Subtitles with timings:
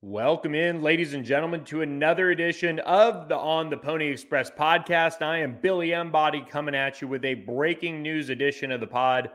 [0.00, 5.22] Welcome in, ladies and gentlemen, to another edition of the On the Pony Express podcast.
[5.22, 9.28] I am Billy Embody coming at you with a breaking news edition of the pod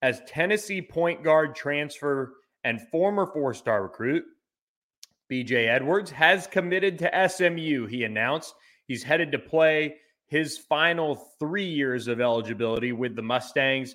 [0.00, 4.24] as Tennessee point guard transfer and former four star recruit
[5.30, 7.84] BJ Edwards has committed to SMU.
[7.84, 8.54] He announced
[8.86, 13.94] he's headed to play his final three years of eligibility with the Mustangs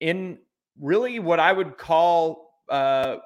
[0.00, 0.38] in
[0.80, 3.16] really what I would call uh,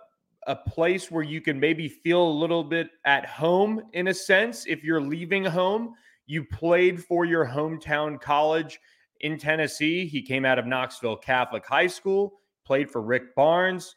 [0.50, 4.66] a place where you can maybe feel a little bit at home in a sense.
[4.66, 5.94] If you're leaving home,
[6.26, 8.80] you played for your hometown college
[9.20, 10.06] in Tennessee.
[10.06, 13.94] He came out of Knoxville Catholic High School, played for Rick Barnes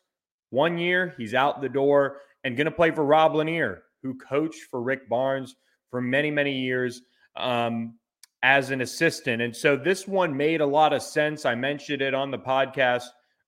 [0.52, 1.16] one year.
[1.18, 5.10] He's out the door and going to play for Rob Lanier, who coached for Rick
[5.10, 5.56] Barnes
[5.90, 7.02] for many, many years
[7.36, 7.96] um,
[8.44, 9.42] as an assistant.
[9.42, 11.48] And so this one made a lot of sense.
[11.48, 13.06] I mentioned it on the podcast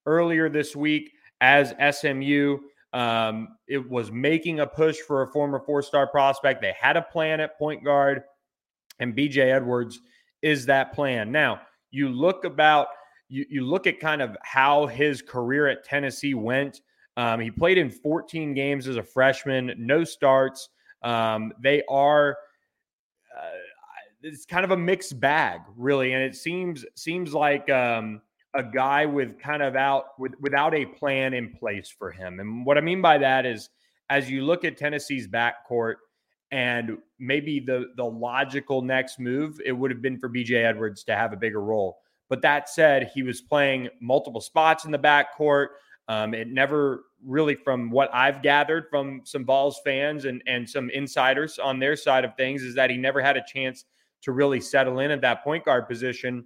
[0.07, 2.57] earlier this week as SMU
[2.95, 6.61] um, it was making a push for a former four star prospect.
[6.61, 8.23] They had a plan at point guard,
[8.99, 9.99] and BJ Edwards
[10.41, 11.29] is that plan.
[11.29, 11.59] Now,
[11.91, 12.88] you look about
[13.27, 16.79] you, you look at kind of how his career at Tennessee went.
[17.17, 20.69] Um, he played in 14 games as a freshman, no starts.
[21.01, 22.38] Um, they are
[23.38, 23.49] uh,
[24.21, 28.21] it's kind of a mixed bag, really, and it seems seems like um,
[28.55, 32.39] a guy with kind of out with, without a plan in place for him.
[32.39, 33.69] And what I mean by that is
[34.09, 35.95] as you look at Tennessee's backcourt
[36.51, 41.15] and maybe the the logical next move, it would have been for BJ Edwards to
[41.15, 41.97] have a bigger role.
[42.29, 45.67] But that said, he was playing multiple spots in the backcourt.
[46.07, 50.89] Um, it never really, from what I've gathered from some Vols fans and and some
[50.91, 53.85] insiders on their side of things, is that he never had a chance
[54.21, 56.45] to really settle in at that point guard position,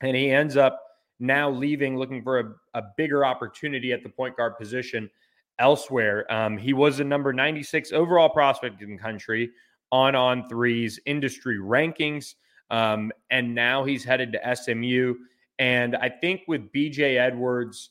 [0.00, 0.80] and he ends up
[1.20, 5.08] now leaving, looking for a, a bigger opportunity at the point guard position
[5.58, 6.30] elsewhere.
[6.32, 9.50] Um, he was a number 96 overall prospect in the country
[9.92, 12.34] on on threes industry rankings.
[12.70, 15.14] Um, and now he's headed to SMU.
[15.58, 17.90] And I think with BJ Edwards,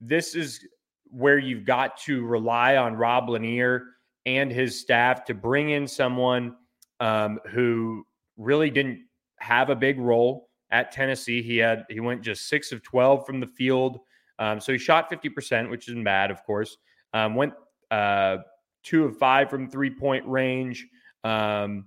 [0.00, 0.66] this is
[1.04, 3.84] where you've got to rely on Rob Lanier
[4.26, 6.56] and his staff to bring in someone
[6.98, 8.04] um, who
[8.36, 9.04] really didn't
[9.38, 11.40] have a big role at Tennessee.
[11.40, 14.00] He had he went just six of twelve from the field,
[14.40, 16.76] um, so he shot fifty percent, which isn't bad, of course.
[17.14, 17.54] Um, went
[17.92, 18.38] uh,
[18.82, 20.86] two of five from three point range.
[21.22, 21.86] Um,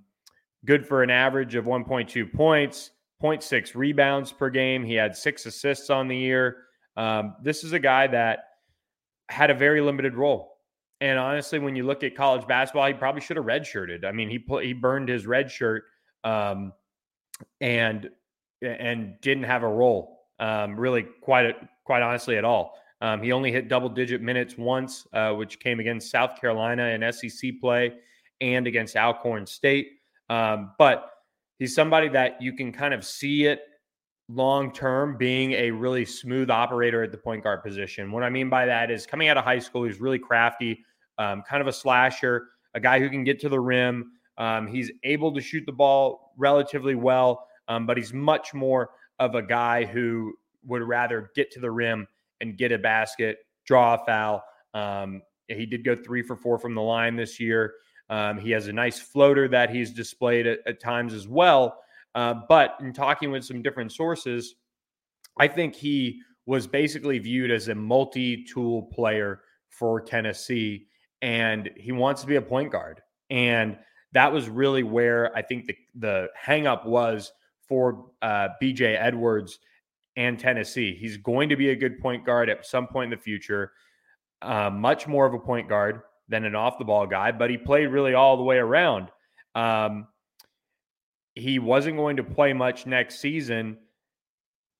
[0.64, 4.82] good for an average of one point two points, 0.6 rebounds per game.
[4.82, 6.64] He had six assists on the year.
[6.96, 8.40] Um, this is a guy that
[9.28, 10.56] had a very limited role.
[11.00, 14.04] And honestly, when you look at college basketball, he probably should have redshirted.
[14.04, 15.84] I mean, he put, he burned his red shirt,
[16.24, 16.72] um,
[17.60, 18.10] and
[18.62, 21.54] and didn't have a role um, really quite
[21.84, 22.74] quite honestly at all.
[23.00, 27.12] Um, he only hit double digit minutes once, uh, which came against South Carolina in
[27.12, 27.94] SEC play
[28.40, 29.88] and against Alcorn State.
[30.28, 31.10] Um, but
[31.58, 33.60] he's somebody that you can kind of see it
[34.28, 38.10] long term being a really smooth operator at the point guard position.
[38.10, 40.84] What I mean by that is coming out of high school, he's really crafty,
[41.18, 44.12] um, kind of a slasher, a guy who can get to the rim.
[44.36, 49.34] Um, he's able to shoot the ball relatively well um, but he's much more of
[49.34, 50.34] a guy who
[50.64, 52.06] would rather get to the rim
[52.40, 54.42] and get a basket, draw a foul.
[54.74, 57.74] Um, he did go three for four from the line this year.
[58.10, 61.80] Um, he has a nice floater that he's displayed at, at times as well.
[62.14, 64.54] Uh, but in talking with some different sources,
[65.38, 70.86] I think he was basically viewed as a multi tool player for Tennessee,
[71.20, 73.02] and he wants to be a point guard.
[73.30, 73.76] And
[74.12, 77.32] that was really where I think the, the hangup was
[77.68, 79.58] for uh, BJ Edwards
[80.16, 80.94] and Tennessee.
[80.94, 83.72] He's going to be a good point guard at some point in the future,
[84.42, 87.56] uh, much more of a point guard than an off the ball guy, but he
[87.56, 89.08] played really all the way around.
[89.54, 90.08] Um,
[91.34, 93.78] he wasn't going to play much next season,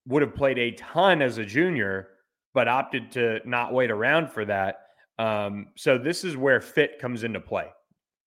[0.06, 2.08] would have played a ton as a junior,
[2.52, 4.80] but opted to not wait around for that.
[5.18, 7.66] Um, so this is where fit comes into play.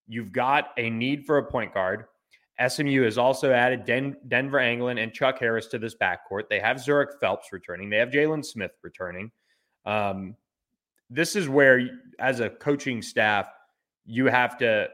[0.08, 2.06] You've got a need for a point guard.
[2.68, 6.50] SMU has also added Den- Denver Anglin and Chuck Harris to this backcourt.
[6.50, 7.90] They have Zhuric Phelps returning.
[7.90, 9.32] They have Jalen Smith returning.
[9.86, 10.36] Um,
[11.10, 11.82] this is where,
[12.20, 13.48] as a coaching staff,
[14.06, 14.90] you have to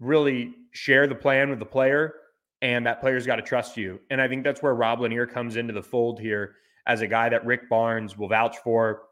[0.00, 2.14] really share the plan with the player,
[2.62, 4.00] and that player's got to trust you.
[4.10, 6.56] And I think that's where Rob Lanier comes into the fold here
[6.86, 9.02] as a guy that Rick Barnes will vouch for.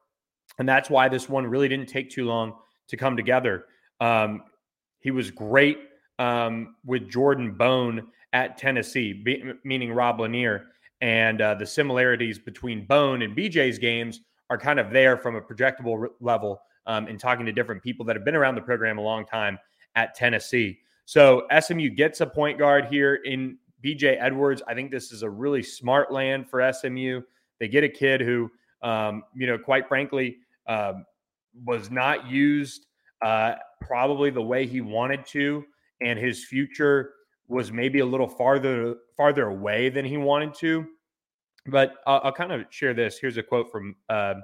[0.58, 2.54] And that's why this one really didn't take too long
[2.88, 3.66] to come together.
[4.00, 4.42] Um,
[5.00, 5.78] he was great
[6.18, 10.66] um, with Jordan Bone at Tennessee, be, meaning Rob Lanier.
[11.00, 15.40] And uh, the similarities between Bone and BJ's games are kind of there from a
[15.40, 18.98] projectable re- level um, in talking to different people that have been around the program
[18.98, 19.58] a long time
[19.94, 20.78] at Tennessee.
[21.04, 24.62] So SMU gets a point guard here in BJ Edwards.
[24.66, 27.20] I think this is a really smart land for SMU.
[27.60, 28.50] They get a kid who,
[28.82, 31.04] um, you know, quite frankly, um,
[31.64, 32.86] was not used
[33.22, 35.64] uh, probably the way he wanted to,
[36.00, 37.12] and his future
[37.48, 40.86] was maybe a little farther farther away than he wanted to.
[41.66, 43.18] But I'll, I'll kind of share this.
[43.18, 44.34] Here's a quote from uh,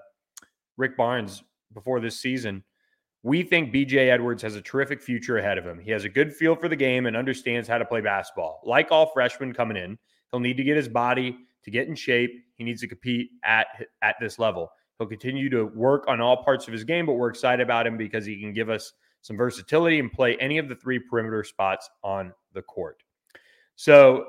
[0.77, 2.65] Rick Barnes before this season.
[3.23, 5.79] We think BJ Edwards has a terrific future ahead of him.
[5.79, 8.61] He has a good feel for the game and understands how to play basketball.
[8.65, 9.97] Like all freshmen coming in,
[10.31, 12.33] he'll need to get his body to get in shape.
[12.57, 13.69] He needs to compete at
[14.03, 14.71] at this level.
[14.99, 17.97] He'll continue to work on all parts of his game, but we're excited about him
[17.97, 21.89] because he can give us some versatility and play any of the three perimeter spots
[22.03, 23.03] on the court.
[23.77, 24.27] So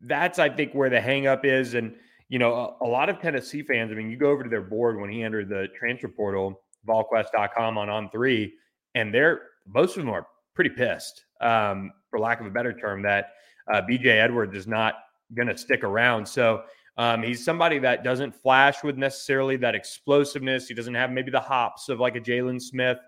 [0.00, 1.74] that's, I think, where the hangup is.
[1.74, 1.94] And,
[2.28, 4.62] you know, a, a, lot of Tennessee fans, I mean, you go over to their
[4.62, 8.54] board when he entered the transfer portal, volquest.com on on three,
[8.94, 13.02] and they're most of them are pretty pissed, um, for lack of a better term,
[13.02, 13.32] that
[13.72, 14.94] uh, BJ Edwards is not
[15.34, 16.26] going to stick around.
[16.26, 16.62] So,
[16.96, 20.68] um, he's somebody that doesn't flash with necessarily that explosiveness.
[20.68, 22.98] He doesn't have maybe the hops of like a Jalen Smith,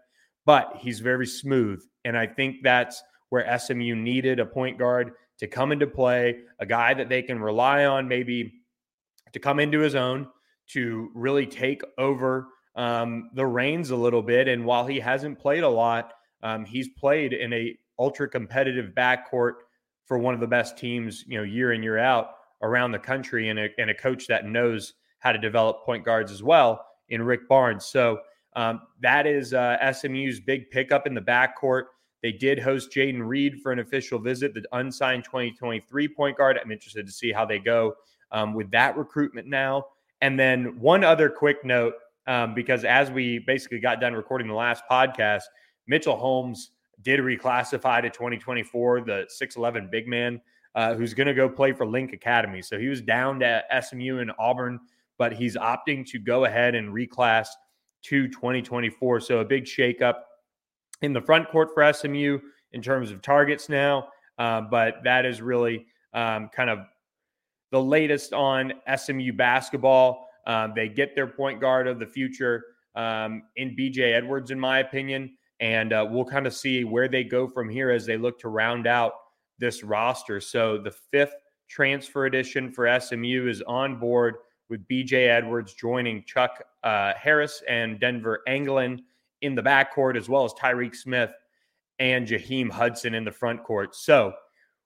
[0.45, 1.83] but he's very smooth.
[2.05, 6.67] And I think that's where SMU needed a point guard to come into play, a
[6.67, 8.53] guy that they can rely on, maybe
[9.33, 10.29] to come into his own,
[10.69, 14.49] to really take over um, the reins a little bit.
[14.49, 16.13] And while he hasn't played a lot,
[16.43, 19.55] um, he's played in a ultra competitive backcourt
[20.07, 22.31] for one of the best teams, you know, year in year out
[22.63, 26.33] around the country and a, and a coach that knows how to develop point guards
[26.33, 27.87] as well in Rick Barnes.
[27.87, 28.19] So
[28.55, 31.85] um, that is uh, SMU's big pickup in the backcourt.
[32.23, 36.59] They did host Jaden Reed for an official visit, the unsigned 2023 point guard.
[36.63, 37.95] I'm interested to see how they go
[38.31, 39.87] um, with that recruitment now.
[40.21, 41.95] And then one other quick note,
[42.29, 45.43] um, because as we basically got done recording the last podcast,
[45.89, 46.71] Mitchell Holmes
[47.03, 50.41] did reclassify to 2024, the 6'11 big man
[50.75, 52.63] uh, who's going to go play for Link Academy.
[52.63, 54.81] So he was down to SMU and Auburn,
[55.19, 57.49] but he's opting to go ahead and reclass
[58.03, 59.21] to 2024.
[59.21, 60.15] So a big shakeup
[61.03, 62.39] in the front court for SMU
[62.73, 64.09] in terms of targets now.
[64.39, 66.81] Uh, but that is really um, kind of
[67.71, 70.29] the latest on SMU basketball.
[70.47, 72.65] Um, they get their point guard of the future
[72.95, 75.37] um, in BJ Edwards, in my opinion.
[75.61, 78.49] And uh, we'll kind of see where they go from here as they look to
[78.49, 79.13] round out
[79.59, 80.41] this roster.
[80.41, 81.35] So the fifth
[81.69, 84.37] transfer edition for SMU is on board
[84.69, 89.03] with BJ Edwards joining Chuck uh, Harris and Denver Anglin
[89.41, 91.33] in the backcourt, as well as Tyreke Smith
[91.99, 93.95] and Jaheim Hudson in the front court.
[93.95, 94.33] So,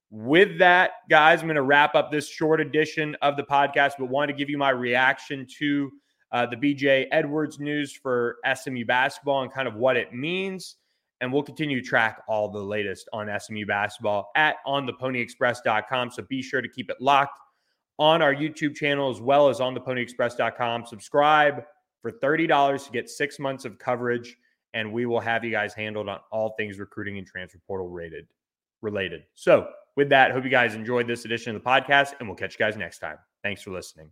[0.09, 4.07] with that, guys, I'm going to wrap up this short edition of the podcast, but
[4.07, 5.91] wanted to give you my reaction to
[6.31, 10.77] uh, the BJ Edwards news for SMU basketball and kind of what it means
[11.21, 16.11] and we'll continue to track all the latest on SMU basketball at ontheponyexpress.com.
[16.11, 17.39] So be sure to keep it locked
[17.99, 20.85] on our YouTube channel as well as on theponyexpress.com.
[20.85, 21.63] Subscribe
[22.01, 24.37] for $30 to get six months of coverage,
[24.73, 28.27] and we will have you guys handled on all things recruiting and transfer portal rated
[28.81, 29.23] related.
[29.33, 32.53] So with that, hope you guys enjoyed this edition of the podcast, and we'll catch
[32.53, 33.17] you guys next time.
[33.43, 34.11] Thanks for listening.